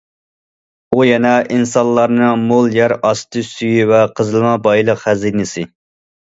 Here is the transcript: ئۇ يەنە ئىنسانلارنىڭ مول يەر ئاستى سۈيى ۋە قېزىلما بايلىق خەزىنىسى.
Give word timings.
ئۇ 0.95 1.03
يەنە 1.07 1.33
ئىنسانلارنىڭ 1.57 2.45
مول 2.45 2.73
يەر 2.77 2.95
ئاستى 3.11 3.45
سۈيى 3.51 3.85
ۋە 3.93 4.01
قېزىلما 4.21 4.55
بايلىق 4.65 5.03
خەزىنىسى. 5.05 5.69